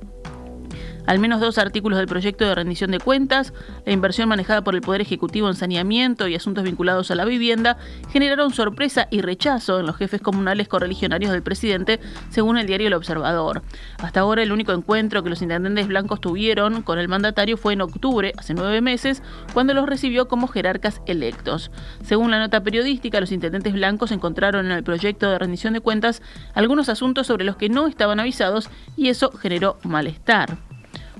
Al 1.08 1.20
menos 1.20 1.40
dos 1.40 1.58
artículos 1.58 2.00
del 2.00 2.08
proyecto 2.08 2.46
de 2.46 2.56
rendición 2.56 2.92
de 2.92 3.00
cuentas, 3.00 3.54
la 3.86 3.94
inversión 3.94 4.28
manejada 4.28 4.64
por 4.64 4.74
el 4.76 4.82
Poder 4.82 5.02
Ejecutivo 5.02 5.48
en 5.48 5.56
saneamiento 5.56 6.28
y 6.28 6.36
asuntos 6.36 6.64
vinculados 6.64 7.12
a 7.12 7.16
la 7.16 7.26
vivienda 7.26 7.78
generaron 8.12 8.52
sorpresa 8.52 9.08
y 9.12 9.22
rechazo 9.22 9.80
en 9.80 9.86
los 9.86 9.98
jefes 9.98 10.22
comunales 10.22 10.68
correligionarios 10.68 11.32
del 11.32 11.44
presidente, 11.44 12.00
según 12.30 12.58
el 12.58 12.66
diario 12.66 12.88
El 12.88 12.94
Observador. 12.94 13.62
Hasta 14.00 14.22
ahora 14.22 14.42
el 14.42 14.52
único 14.52 14.72
encuentro 14.72 15.24
que 15.24 15.30
los 15.30 15.42
intendentes 15.42 15.88
blancos 15.88 16.22
tuvieron 16.22 16.82
con 16.82 16.98
el 16.98 17.08
mandatario 17.08 17.58
fue 17.58 17.74
en 17.74 17.82
octubre, 17.82 18.34
hace 18.38 18.54
nueve 18.54 18.82
meses, 18.82 19.22
cuando 19.54 19.74
los 19.74 19.86
recibió 19.86 20.28
como 20.28 20.48
jerarcas 20.48 21.02
electos. 21.06 21.72
Según 22.04 22.32
la 22.32 22.40
nota 22.40 22.64
periodística, 22.64 23.20
los 23.20 23.32
intendentes 23.32 23.74
blancos 23.74 24.12
encontraron 24.12 24.66
en 24.66 24.72
el 24.72 24.84
proyecto 24.84 25.30
de 25.30 25.40
rendición 25.40 25.74
de 25.74 25.82
cuentas 25.82 26.22
algunos 26.54 26.90
asuntos 26.90 27.28
sobre 27.28 27.46
los 27.46 27.58
que 27.58 27.70
no 27.70 27.88
estaban 27.88 28.20
avisados 28.20 28.70
y 28.98 29.10
eso 29.10 29.32
generó 29.32 29.78
malestar. 29.84 30.58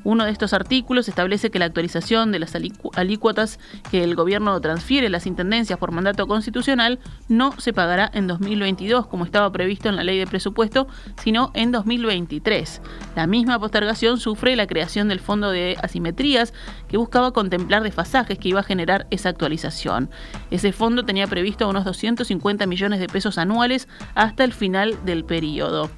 Uno 0.06 0.24
de 0.24 0.30
estos 0.30 0.54
artículos 0.54 1.10
establece 1.10 1.50
que 1.50 1.58
la 1.58 1.66
actualización 1.66 2.32
de 2.32 2.38
las 2.38 2.56
alícuotas 2.96 3.60
que 3.90 4.04
el 4.04 4.16
gobierno 4.16 4.62
transfiere 4.62 5.08
a 5.08 5.10
las 5.10 5.26
intendencias 5.26 5.80
por 5.80 5.92
mandato 5.92 6.28
constitucional 6.28 7.00
no 7.28 7.60
se 7.60 7.74
pagará 7.74 8.12
en 8.14 8.28
2022 8.28 9.08
como 9.08 9.26
estaba 9.26 9.52
previsto 9.52 9.90
en 9.90 9.96
la 9.96 10.04
ley 10.04 10.20
de 10.20 10.28
presupuesto, 10.28 10.88
sino 11.24 11.50
en 11.56 11.72
2023. 11.72 12.84
La 13.16 13.26
misma 13.26 13.58
postergación 13.58 14.20
sufre 14.20 14.56
la 14.56 14.68
creación 14.68 15.08
del 15.08 15.20
Fondo 15.20 15.50
de 15.50 15.76
Asimetrías 15.82 16.54
que 16.88 16.98
buscaba 16.98 17.32
contemplar 17.32 17.82
desfasajes 17.82 18.38
que 18.38 18.50
iba 18.50 18.60
a 18.60 18.64
generar 18.64 19.08
esa 19.10 19.30
actualización. 19.30 20.12
Ese 20.52 20.72
fondo 20.72 21.04
tenía 21.04 21.26
previsto 21.26 21.68
unos 21.68 21.84
250 21.84 22.68
millones 22.68 23.00
de 23.00 23.08
pesos 23.08 23.40
anuales 23.40 23.88
hasta 24.14 24.44
el 24.44 24.54
final 24.54 25.04
del 25.04 25.26
periodo. 25.26 25.90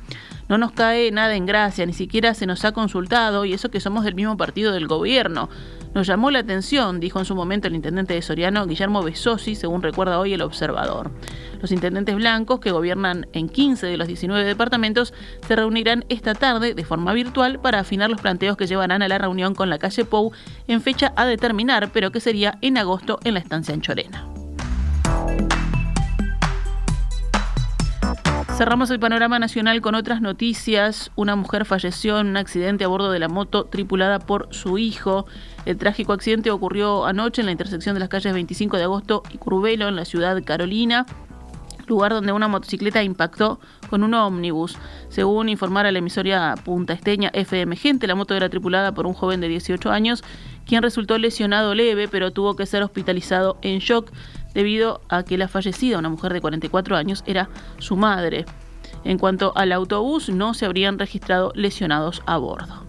No 0.49 0.57
nos 0.57 0.71
cae 0.71 1.11
nada 1.11 1.35
en 1.35 1.45
gracia, 1.45 1.85
ni 1.85 1.93
siquiera 1.93 2.33
se 2.33 2.45
nos 2.45 2.63
ha 2.65 2.71
consultado, 2.71 3.45
y 3.45 3.53
eso 3.53 3.69
que 3.69 3.79
somos 3.79 4.03
del 4.05 4.15
mismo 4.15 4.37
partido 4.37 4.71
del 4.71 4.87
gobierno. 4.87 5.49
Nos 5.93 6.07
llamó 6.07 6.31
la 6.31 6.39
atención, 6.39 6.99
dijo 6.99 7.19
en 7.19 7.25
su 7.25 7.35
momento 7.35 7.67
el 7.67 7.75
intendente 7.75 8.13
de 8.13 8.21
Soriano, 8.21 8.65
Guillermo 8.65 9.03
Besosi, 9.03 9.55
según 9.55 9.81
recuerda 9.81 10.19
hoy 10.19 10.33
el 10.33 10.41
observador. 10.41 11.11
Los 11.61 11.71
intendentes 11.71 12.15
blancos, 12.15 12.59
que 12.59 12.71
gobiernan 12.71 13.27
en 13.33 13.49
15 13.49 13.87
de 13.87 13.97
los 13.97 14.07
19 14.07 14.43
departamentos, 14.45 15.13
se 15.47 15.55
reunirán 15.55 16.05
esta 16.09 16.33
tarde 16.33 16.73
de 16.75 16.85
forma 16.85 17.13
virtual 17.13 17.59
para 17.59 17.79
afinar 17.79 18.09
los 18.09 18.21
planteos 18.21 18.57
que 18.57 18.67
llevarán 18.67 19.01
a 19.01 19.07
la 19.07 19.17
reunión 19.17 19.55
con 19.55 19.69
la 19.69 19.79
calle 19.79 20.05
Pou 20.05 20.31
en 20.67 20.81
fecha 20.81 21.13
a 21.15 21.25
determinar, 21.25 21.91
pero 21.91 22.11
que 22.11 22.19
sería 22.19 22.57
en 22.61 22.77
agosto 22.77 23.19
en 23.23 23.33
la 23.33 23.39
estancia 23.39 23.73
en 23.73 23.81
Cerramos 28.57 28.89
el 28.89 28.99
panorama 28.99 29.37
nacional 29.37 29.81
con 29.81 29.93
otras 29.93 30.19
noticias. 30.19 31.11
Una 31.15 31.35
mujer 31.35 31.63
falleció 31.63 32.19
en 32.19 32.25
un 32.25 32.37
accidente 32.37 32.85
a 32.85 32.87
bordo 32.87 33.11
de 33.11 33.19
la 33.19 33.29
moto 33.29 33.65
tripulada 33.65 34.17
por 34.17 34.47
su 34.49 34.79
hijo. 34.79 35.27
El 35.67 35.77
trágico 35.77 36.11
accidente 36.11 36.49
ocurrió 36.49 37.05
anoche 37.05 37.43
en 37.43 37.45
la 37.45 37.51
intersección 37.51 37.93
de 37.93 37.99
las 37.99 38.09
calles 38.09 38.33
25 38.33 38.77
de 38.77 38.83
agosto 38.85 39.21
y 39.31 39.37
Curvelo, 39.37 39.87
en 39.87 39.95
la 39.95 40.05
ciudad 40.05 40.43
Carolina 40.43 41.05
lugar 41.87 42.11
donde 42.11 42.33
una 42.33 42.47
motocicleta 42.47 43.01
impactó 43.01 43.59
con 43.89 44.03
un 44.03 44.13
ómnibus. 44.13 44.77
Según 45.09 45.49
informara 45.49 45.91
la 45.91 45.99
emisoria 45.99 46.55
Punta 46.63 46.93
Esteña 46.93 47.29
FM 47.33 47.75
Gente, 47.75 48.07
la 48.07 48.15
moto 48.15 48.35
era 48.35 48.49
tripulada 48.49 48.93
por 48.93 49.07
un 49.07 49.13
joven 49.13 49.39
de 49.39 49.47
18 49.47 49.89
años, 49.89 50.23
quien 50.65 50.83
resultó 50.83 51.17
lesionado 51.17 51.73
leve, 51.73 52.07
pero 52.07 52.31
tuvo 52.31 52.55
que 52.55 52.65
ser 52.65 52.83
hospitalizado 52.83 53.57
en 53.61 53.79
shock 53.79 54.11
debido 54.57 55.01
a 55.07 55.21
que 55.21 55.37
la 55.37 55.47
fallecida, 55.47 55.99
una 55.99 56.09
mujer 56.09 56.33
de 56.33 56.41
44 56.41 56.97
años, 56.97 57.23
era 57.27 57.47
su 57.77 57.95
madre. 57.95 58.43
En 59.03 59.19
cuanto 59.19 59.55
al 59.55 59.71
autobús, 59.71 60.29
no 60.29 60.55
se 60.55 60.65
habrían 60.65 60.97
registrado 60.97 61.51
lesionados 61.53 62.23
a 62.25 62.37
bordo. 62.37 62.86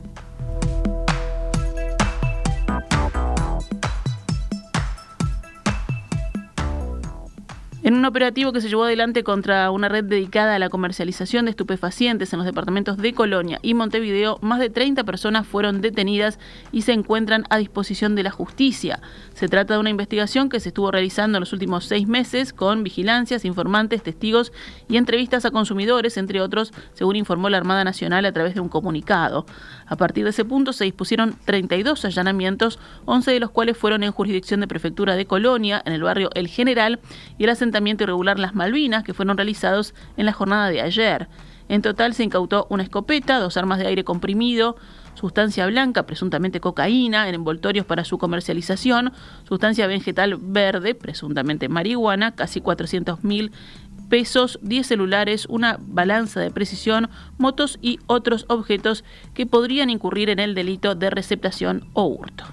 En 7.89 7.95
un 7.95 8.05
operativo 8.05 8.53
que 8.53 8.61
se 8.61 8.69
llevó 8.69 8.85
adelante 8.85 9.25
contra 9.25 9.71
una 9.71 9.89
red 9.89 10.05
dedicada 10.05 10.55
a 10.55 10.59
la 10.59 10.69
comercialización 10.69 11.47
de 11.47 11.53
estupefacientes 11.53 12.31
en 12.35 12.39
los 12.39 12.45
departamentos 12.45 12.99
de 12.99 13.15
Colonia 13.15 13.61
y 13.63 13.73
Montevideo, 13.73 14.39
más 14.43 14.61
de 14.61 14.69
30 14.69 15.05
personas 15.05 15.47
fueron 15.47 15.81
detenidas 15.81 16.39
y 16.71 16.83
se 16.83 16.93
encuentran 16.93 17.47
a 17.49 17.57
disposición 17.57 18.15
de 18.15 18.25
la 18.25 18.31
justicia. 18.31 19.01
Se 19.33 19.49
trata 19.49 19.73
de 19.73 19.81
una 19.81 19.89
investigación 19.89 20.51
que 20.51 20.61
se 20.61 20.69
estuvo 20.69 20.91
realizando 20.91 21.39
en 21.39 21.41
los 21.41 21.55
últimos 21.55 21.87
seis 21.87 22.07
meses 22.07 22.53
con 22.53 22.85
vigilancias, 22.85 23.47
informantes, 23.47 24.03
testigos 24.03 24.53
y 24.87 24.99
entrevistas 24.99 25.47
a 25.47 25.51
consumidores, 25.51 26.19
entre 26.19 26.43
otros, 26.43 26.75
según 26.93 27.17
informó 27.17 27.49
la 27.49 27.57
Armada 27.57 27.85
Nacional 27.85 28.27
a 28.27 28.33
través 28.33 28.55
de 28.55 28.61
un 28.61 28.69
comunicado. 28.69 29.47
A 29.87 29.97
partir 29.97 30.25
de 30.25 30.31
ese 30.31 30.45
punto 30.45 30.75
se 30.75 30.85
dispusieron 30.85 31.39
32 31.47 32.05
allanamientos, 32.05 32.79
11 33.07 33.31
de 33.31 33.41
los 33.41 33.51
cuales 33.51 33.79
fueron 33.79 34.03
en 34.03 34.13
jurisdicción 34.13 34.61
de 34.61 34.69
prefectura 34.69 35.17
de 35.17 35.25
Colonia, 35.25 35.81
en 35.87 35.95
el 35.95 36.03
barrio 36.03 36.29
El 36.35 36.49
General, 36.49 37.01
y 37.39 37.45
el 37.45 37.49
asentamiento 37.49 37.78
irregular 37.87 38.39
Las 38.39 38.55
Malvinas, 38.55 39.05
que 39.05 39.15
fueron 39.15 39.37
realizados 39.37 39.95
en 40.17 40.27
la 40.27 40.33
jornada 40.33 40.69
de 40.71 40.81
ayer. 40.81 41.29
En 41.69 41.83
total 41.83 42.15
se 42.15 42.25
incautó 42.25 42.67
una 42.71 42.83
escopeta, 42.83 43.39
dos 43.39 43.57
armas 43.57 43.79
de 43.79 43.87
aire 43.87 44.05
comprimido, 44.05 44.77
sustancia 45.15 45.67
blanca, 45.67 46.07
presuntamente 46.07 46.61
cocaína, 46.61 47.29
en 47.29 47.35
envoltorios 47.35 47.85
para 47.85 48.05
su 48.05 48.19
comercialización, 48.19 49.13
sustancia 49.47 49.87
vegetal 49.87 50.37
verde, 50.41 50.95
presuntamente 50.95 51.69
marihuana, 51.69 52.35
casi 52.35 52.61
400 52.61 53.23
mil 53.25 53.53
pesos, 54.09 54.59
10 54.63 54.87
celulares, 54.87 55.47
una 55.51 55.79
balanza 55.81 56.41
de 56.41 56.51
precisión, 56.51 57.11
motos 57.37 57.79
y 57.83 57.99
otros 58.07 58.47
objetos 58.49 59.05
que 59.35 59.45
podrían 59.45 59.91
incurrir 59.91 60.31
en 60.31 60.39
el 60.39 60.55
delito 60.55 60.95
de 60.95 61.11
receptación 61.11 61.87
o 61.93 62.05
hurto. 62.05 62.45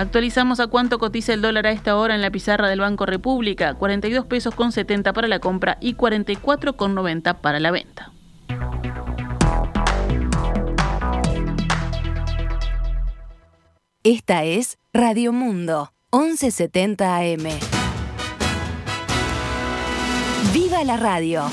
Actualizamos 0.00 0.60
a 0.60 0.68
cuánto 0.68 0.98
cotiza 0.98 1.34
el 1.34 1.42
dólar 1.42 1.66
a 1.66 1.72
esta 1.72 1.94
hora 1.94 2.14
en 2.14 2.22
la 2.22 2.30
pizarra 2.30 2.70
del 2.70 2.80
Banco 2.80 3.04
República, 3.04 3.74
42 3.74 4.24
pesos 4.24 4.54
con 4.54 4.72
70 4.72 5.12
para 5.12 5.28
la 5.28 5.40
compra 5.40 5.76
y 5.78 5.92
44 5.92 6.74
con 6.74 6.94
90 6.94 7.42
para 7.42 7.60
la 7.60 7.70
venta. 7.70 8.10
Esta 14.02 14.44
es 14.44 14.78
Radio 14.94 15.34
Mundo, 15.34 15.92
1170 16.12 17.16
AM. 17.18 17.44
¡Viva 20.54 20.82
la 20.82 20.96
radio! 20.96 21.44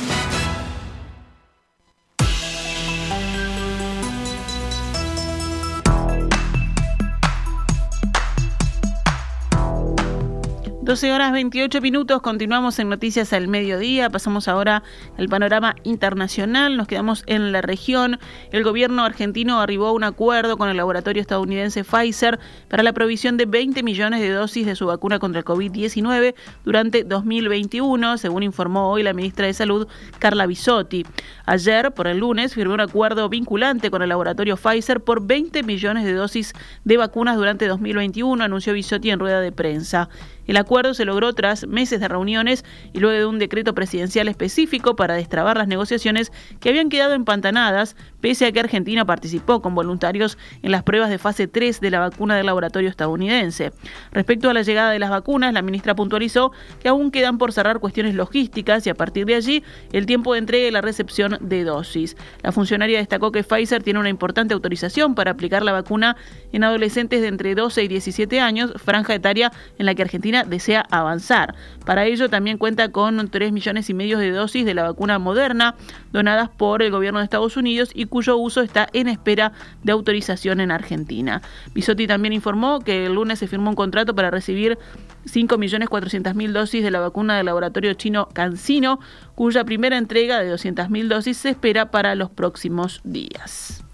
12 10.88 11.12
horas 11.12 11.34
28 11.34 11.82
minutos, 11.82 12.22
continuamos 12.22 12.79
en 12.79 12.88
Noticias 12.88 13.34
al 13.34 13.50
Mediodía, 13.50 14.10
pasamos 14.10 14.48
ahora 14.48 14.84
al 15.17 15.27
panorama 15.27 15.75
internacional, 15.84 16.77
nos 16.77 16.88
quedamos 16.88 17.25
en 17.27 17.51
la 17.51 17.62
región. 17.62 18.20
El 18.53 18.63
gobierno 18.63 19.03
argentino 19.03 19.60
arribó 19.60 19.88
a 19.88 19.91
un 19.91 20.06
acuerdo 20.06 20.56
con 20.58 20.70
el 20.70 20.77
laboratorio 20.77 21.20
estadounidense 21.20 21.84
Pfizer 21.84 22.39
para 22.70 22.84
la 22.84 22.94
provisión 22.94 23.36
de 23.36 23.46
20 23.46 23.84
millones 23.84 24.22
de 24.22 24.29
dosis 24.29 24.65
de 24.65 24.77
su 24.77 24.86
vacuna 24.86 25.20
contra 25.20 25.39
el 25.39 25.46
COVID-19 25.46 26.36
durante 26.63 27.03
2021, 27.03 28.17
según 28.17 28.44
informó 28.44 28.89
hoy 28.89 29.03
la 29.03 29.12
ministra 29.12 29.46
de 29.46 29.53
Salud, 29.53 29.89
Carla 30.20 30.46
Bisotti. 30.46 31.06
Ayer, 31.46 31.91
por 31.91 32.08
el 32.08 32.20
lunes, 32.20 32.53
firmó 32.53 32.75
un 32.75 32.79
acuerdo 32.79 33.27
vinculante 33.27 33.91
con 33.91 34.03
el 34.03 34.08
laboratorio 34.08 34.56
Pfizer 34.56 35.01
por 35.01 35.27
20 35.27 35.63
millones 35.63 36.06
de 36.06 36.13
dosis 36.13 36.53
de 36.86 36.96
vacunas 36.96 37.36
durante 37.36 37.67
2021, 37.67 38.41
anunció 38.41 38.72
Bisotti 38.72 39.10
en 39.10 39.20
rueda 39.20 39.41
de 39.41 39.51
prensa. 39.51 40.08
El 40.48 40.58
acuerdo 40.58 40.94
se 40.94 41.06
logró 41.06 41.34
tras 41.34 41.68
meses 41.68 42.00
de 42.00 42.08
reuniones 42.08 42.66
y 42.94 43.00
luego 43.00 43.18
de 43.18 43.25
un 43.25 43.38
decreto 43.38 43.75
presidencial 43.75 44.27
específico 44.27 44.96
para 44.96 45.16
destrabar 45.16 45.58
las 45.58 45.68
negociaciones 45.68 46.32
que 46.60 46.70
habían 46.70 46.89
quedado 46.89 47.13
empantanadas, 47.13 47.96
pese 48.22 48.46
a 48.46 48.51
que 48.51 48.60
Argentina 48.60 49.06
participó 49.06 49.62
con 49.62 49.75
voluntarios 49.75 50.38
en 50.62 50.72
las 50.72 50.84
pruebas 50.84 51.10
de 51.10 51.18
fase 51.18 51.48
3 51.48 51.82
de 51.82 51.92
la 51.92 52.00
vacuna 52.00 52.36
del 52.36 52.46
laboratorio 52.46 52.89
estadounidense. 52.89 53.72
Respecto 54.12 54.50
a 54.50 54.54
la 54.54 54.62
llegada 54.62 54.92
de 54.92 55.00
las 55.00 55.10
vacunas, 55.10 55.54
la 55.54 55.62
ministra 55.62 55.96
puntualizó 55.96 56.51
que 56.82 56.88
aún 56.88 57.12
quedan 57.12 57.38
por 57.38 57.51
cerrar 57.51 57.80
cuestiones 57.80 58.16
logísticas 58.16 58.88
y 58.88 58.89
a 58.89 58.96
partir 58.96 59.25
de 59.25 59.36
allí 59.36 59.63
el 59.92 60.06
tiempo 60.06 60.34
de 60.34 60.39
entrega 60.39 60.68
y 60.68 60.72
la 60.72 60.82
recepción 60.82 61.38
de 61.42 61.63
dosis. 61.63 62.16
La 62.42 62.51
funcionaria 62.51 63.00
destacó 63.00 63.32
que 63.32 63.44
Pfizer 63.44 63.84
tiene 63.84 64.00
una 64.00 64.10
importante 64.10 64.54
autorización 64.54 65.16
para 65.16 65.32
aplicar 65.32 65.63
la 65.63 65.74
vacuna 65.74 66.16
en 66.51 66.63
adolescentes 66.63 67.22
de 67.22 67.27
entre 67.27 67.56
12 67.56 67.84
y 67.84 67.88
17 67.88 68.39
años, 68.39 68.74
franja 68.77 69.13
etaria 69.13 69.51
en 69.77 69.86
la 69.86 69.96
que 69.96 70.04
Argentina 70.04 70.37
desea 70.44 70.86
avanzar. 70.91 71.56
Para 71.86 72.06
ello 72.06 72.29
también 72.29 72.58
cuenta 72.58 72.91
con 72.91 73.29
3 73.29 73.51
millones 73.51 73.89
y 73.89 73.94
medio 73.94 74.17
de 74.17 74.32
dosis 74.32 74.65
de 74.65 74.74
la 74.74 74.84
vacuna 74.84 75.20
moderna 75.20 75.75
donadas 76.12 76.50
por 76.50 76.82
el 76.82 76.91
gobierno 76.91 77.20
de 77.20 77.25
Estados 77.25 77.58
Unidos 77.58 77.91
y 77.94 78.06
cuyo 78.06 78.38
uso 78.38 78.62
está 78.62 78.88
en 78.94 79.08
espera 79.08 79.53
de 79.84 79.91
autorización 79.91 80.60
en 80.60 80.72
Argentina. 80.72 81.41
Bisotti 81.74 82.08
también 82.08 82.34
informó 82.34 82.79
que 82.79 83.06
el 83.06 83.13
lunes 83.13 83.39
se 83.39 83.48
firmó 83.48 83.70
un 83.70 83.75
contrato 83.75 84.15
para 84.15 84.32
recibir 84.32 84.77
5.400.000 85.25 86.51
dosis 86.51 86.84
de 86.84 86.91
la 86.91 87.00
vacuna 87.00 87.38
del 87.38 87.46
laboratorio 87.46 87.94
chino 87.94 88.27
CanSino, 88.34 89.00
cuya 89.36 89.63
primera 89.63 89.98
entrega 89.98 90.39
de 90.39 90.53
200.000 90.53 91.08
dosis 91.08 91.38
se 91.38 91.50
espera 91.50 91.91
para 91.91 92.15
los 92.15 92.29
próximos 92.29 93.01
días. 93.03 93.87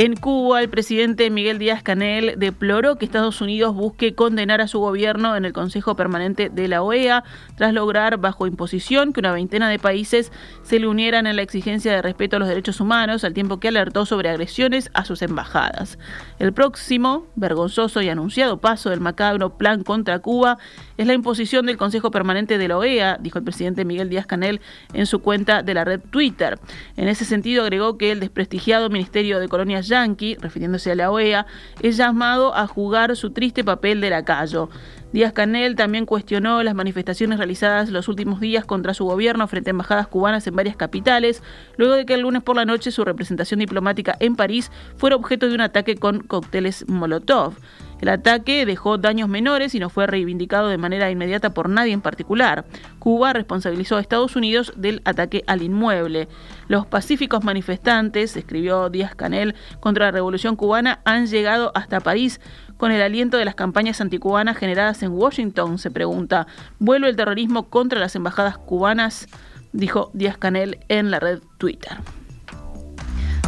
En 0.00 0.14
Cuba, 0.14 0.62
el 0.62 0.68
presidente 0.68 1.28
Miguel 1.28 1.58
Díaz 1.58 1.82
Canel 1.82 2.34
deploró 2.36 2.94
que 2.94 3.04
Estados 3.04 3.40
Unidos 3.40 3.74
busque 3.74 4.14
condenar 4.14 4.60
a 4.60 4.68
su 4.68 4.78
gobierno 4.78 5.34
en 5.34 5.44
el 5.44 5.52
Consejo 5.52 5.96
Permanente 5.96 6.50
de 6.50 6.68
la 6.68 6.84
OEA 6.84 7.24
tras 7.56 7.74
lograr 7.74 8.16
bajo 8.18 8.46
imposición 8.46 9.12
que 9.12 9.18
una 9.18 9.32
veintena 9.32 9.68
de 9.68 9.80
países 9.80 10.30
se 10.62 10.78
le 10.78 10.86
unieran 10.86 11.26
en 11.26 11.34
la 11.34 11.42
exigencia 11.42 11.90
de 11.90 12.00
respeto 12.00 12.36
a 12.36 12.38
los 12.38 12.46
derechos 12.46 12.80
humanos, 12.80 13.24
al 13.24 13.34
tiempo 13.34 13.58
que 13.58 13.66
alertó 13.66 14.06
sobre 14.06 14.28
agresiones 14.28 14.88
a 14.94 15.04
sus 15.04 15.20
embajadas. 15.20 15.98
El 16.38 16.52
próximo, 16.52 17.26
vergonzoso 17.34 18.00
y 18.00 18.08
anunciado 18.08 18.58
paso 18.58 18.90
del 18.90 19.00
macabro 19.00 19.58
plan 19.58 19.82
contra 19.82 20.20
Cuba 20.20 20.58
es 20.96 21.08
la 21.08 21.14
imposición 21.14 21.66
del 21.66 21.76
Consejo 21.76 22.12
Permanente 22.12 22.56
de 22.56 22.68
la 22.68 22.78
OEA, 22.78 23.18
dijo 23.20 23.38
el 23.38 23.44
presidente 23.44 23.84
Miguel 23.84 24.10
Díaz 24.10 24.26
Canel 24.26 24.60
en 24.92 25.06
su 25.06 25.18
cuenta 25.22 25.64
de 25.64 25.74
la 25.74 25.84
red 25.84 26.00
Twitter. 26.08 26.60
En 26.96 27.08
ese 27.08 27.24
sentido, 27.24 27.64
agregó 27.64 27.98
que 27.98 28.12
el 28.12 28.20
desprestigiado 28.20 28.90
Ministerio 28.90 29.40
de 29.40 29.48
Colonias 29.48 29.87
Yankee, 29.88 30.36
refiriéndose 30.40 30.92
a 30.92 30.94
la 30.94 31.10
OEA, 31.10 31.46
es 31.82 31.96
llamado 31.96 32.54
a 32.54 32.66
jugar 32.66 33.16
su 33.16 33.30
triste 33.30 33.64
papel 33.64 34.00
de 34.00 34.10
lacayo. 34.10 34.68
Díaz 35.12 35.32
Canel 35.32 35.74
también 35.74 36.04
cuestionó 36.04 36.62
las 36.62 36.74
manifestaciones 36.74 37.38
realizadas 37.38 37.88
los 37.88 38.08
últimos 38.08 38.40
días 38.40 38.66
contra 38.66 38.92
su 38.92 39.06
gobierno 39.06 39.48
frente 39.48 39.70
a 39.70 39.72
embajadas 39.72 40.06
cubanas 40.06 40.46
en 40.46 40.54
varias 40.54 40.76
capitales, 40.76 41.42
luego 41.78 41.94
de 41.94 42.04
que 42.04 42.14
el 42.14 42.20
lunes 42.20 42.42
por 42.42 42.56
la 42.56 42.66
noche 42.66 42.90
su 42.90 43.04
representación 43.04 43.60
diplomática 43.60 44.16
en 44.20 44.36
París 44.36 44.70
fuera 44.96 45.16
objeto 45.16 45.48
de 45.48 45.54
un 45.54 45.62
ataque 45.62 45.96
con 45.96 46.20
cócteles 46.20 46.86
Molotov. 46.88 47.54
El 48.00 48.08
ataque 48.08 48.64
dejó 48.64 48.98
daños 48.98 49.28
menores 49.28 49.74
y 49.74 49.80
no 49.80 49.90
fue 49.90 50.06
reivindicado 50.06 50.68
de 50.68 50.78
manera 50.78 51.10
inmediata 51.10 51.50
por 51.50 51.68
nadie 51.68 51.92
en 51.92 52.00
particular. 52.00 52.64
Cuba 52.98 53.32
responsabilizó 53.32 53.96
a 53.96 54.00
Estados 54.00 54.36
Unidos 54.36 54.72
del 54.76 55.02
ataque 55.04 55.42
al 55.46 55.62
inmueble. 55.62 56.28
Los 56.68 56.86
pacíficos 56.86 57.44
manifestantes, 57.44 58.36
escribió 58.36 58.88
Díaz 58.90 59.14
Canel, 59.14 59.54
contra 59.80 60.06
la 60.06 60.12
revolución 60.12 60.56
cubana 60.56 61.00
han 61.04 61.26
llegado 61.26 61.72
hasta 61.74 62.00
París 62.00 62.40
con 62.76 62.92
el 62.92 63.02
aliento 63.02 63.36
de 63.36 63.44
las 63.44 63.56
campañas 63.56 64.00
anticubanas 64.00 64.56
generadas 64.56 65.02
en 65.02 65.12
Washington, 65.12 65.78
se 65.78 65.90
pregunta. 65.90 66.46
¿Vuelve 66.78 67.08
el 67.08 67.16
terrorismo 67.16 67.68
contra 67.68 67.98
las 67.98 68.14
embajadas 68.14 68.56
cubanas? 68.56 69.26
dijo 69.72 70.10
Díaz 70.14 70.38
Canel 70.38 70.78
en 70.88 71.10
la 71.10 71.20
red 71.20 71.40
Twitter. 71.58 71.98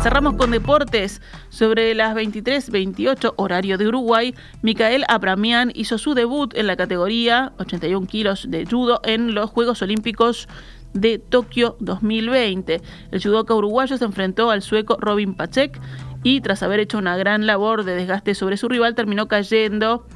Cerramos 0.03 0.35
con 0.37 0.51
deportes. 0.51 1.21
Sobre 1.51 1.95
las 1.95 2.17
23.28 2.17 3.35
horario 3.37 3.77
de 3.77 3.87
Uruguay, 3.87 4.35
Micael 4.63 5.05
Abramian 5.09 5.73
hizo 5.75 5.99
su 5.99 6.15
debut 6.15 6.55
en 6.57 6.67
la 6.67 6.77
categoría 6.77 7.53
81 7.59 8.07
kilos 8.07 8.47
de 8.51 8.65
judo 8.65 9.03
en 9.05 9.35
los 9.35 9.51
Juegos 9.51 9.83
Olímpicos 9.83 10.49
de 10.95 11.19
Tokio 11.19 11.77
2020. 11.81 12.81
El 13.11 13.23
judoka 13.23 13.55
uruguayo 13.55 13.99
se 13.99 14.07
enfrentó 14.07 14.51
al 14.51 14.63
sueco 14.63 14.97
Robin 14.99 15.35
Pacek 15.35 15.79
y 16.23 16.41
tras 16.41 16.63
haber 16.63 16.81
hecho 16.81 16.97
una 16.97 17.19
gran 17.19 17.47
labor 17.47 17.85
de 17.85 17.95
desgaste 17.95 18.35
sobre 18.35 18.57
su 18.57 18.71
rival 18.71 18.95
terminó 18.95 19.29
cayendo 19.29 20.07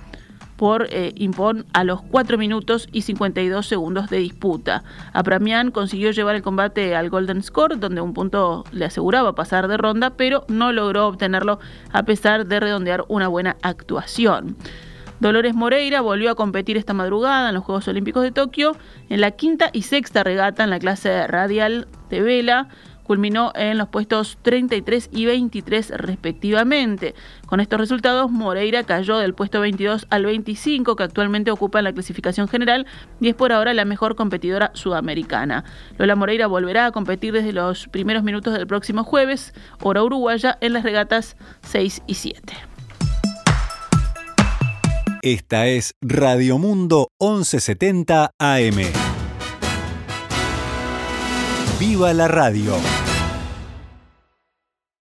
por 0.56 0.86
eh, 0.90 1.14
a 1.72 1.84
los 1.84 2.02
4 2.02 2.38
minutos 2.38 2.88
y 2.92 3.02
52 3.02 3.66
segundos 3.66 4.10
de 4.10 4.18
disputa. 4.18 4.84
Apramian 5.12 5.70
consiguió 5.70 6.10
llevar 6.10 6.36
el 6.36 6.42
combate 6.42 6.94
al 6.94 7.10
Golden 7.10 7.42
Score, 7.42 7.78
donde 7.78 8.00
un 8.00 8.14
punto 8.14 8.64
le 8.72 8.84
aseguraba 8.84 9.34
pasar 9.34 9.68
de 9.68 9.76
ronda, 9.76 10.10
pero 10.10 10.44
no 10.48 10.72
logró 10.72 11.06
obtenerlo 11.06 11.58
a 11.92 12.04
pesar 12.04 12.46
de 12.46 12.60
redondear 12.60 13.04
una 13.08 13.28
buena 13.28 13.56
actuación. 13.62 14.56
Dolores 15.20 15.54
Moreira 15.54 16.00
volvió 16.00 16.30
a 16.30 16.34
competir 16.34 16.76
esta 16.76 16.92
madrugada 16.92 17.48
en 17.48 17.54
los 17.54 17.64
Juegos 17.64 17.86
Olímpicos 17.88 18.22
de 18.22 18.32
Tokio 18.32 18.76
en 19.08 19.20
la 19.20 19.30
quinta 19.30 19.70
y 19.72 19.82
sexta 19.82 20.24
regata 20.24 20.64
en 20.64 20.70
la 20.70 20.78
clase 20.78 21.26
radial 21.26 21.86
de 22.10 22.20
vela 22.20 22.68
culminó 23.04 23.52
en 23.54 23.78
los 23.78 23.88
puestos 23.88 24.38
33 24.42 25.10
y 25.12 25.26
23 25.26 25.90
respectivamente. 25.90 27.14
Con 27.46 27.60
estos 27.60 27.78
resultados, 27.78 28.30
Moreira 28.30 28.82
cayó 28.82 29.18
del 29.18 29.34
puesto 29.34 29.60
22 29.60 30.06
al 30.10 30.24
25 30.24 30.96
que 30.96 31.02
actualmente 31.04 31.50
ocupa 31.50 31.78
en 31.78 31.84
la 31.84 31.92
clasificación 31.92 32.48
general 32.48 32.86
y 33.20 33.28
es 33.28 33.34
por 33.34 33.52
ahora 33.52 33.72
la 33.74 33.84
mejor 33.84 34.16
competidora 34.16 34.72
sudamericana. 34.74 35.64
Lola 35.98 36.16
Moreira 36.16 36.46
volverá 36.46 36.86
a 36.86 36.92
competir 36.92 37.32
desde 37.32 37.52
los 37.52 37.86
primeros 37.88 38.24
minutos 38.24 38.54
del 38.54 38.66
próximo 38.66 39.04
jueves, 39.04 39.54
hora 39.82 40.02
uruguaya, 40.02 40.58
en 40.60 40.72
las 40.72 40.82
regatas 40.82 41.36
6 41.62 42.02
y 42.06 42.14
7. 42.14 42.54
Esta 45.22 45.68
es 45.68 45.94
Radio 46.02 46.58
Mundo 46.58 47.08
1170 47.18 48.30
AM. 48.38 49.03
¡Viva 51.78 52.12
la 52.12 52.28
radio! 52.28 52.76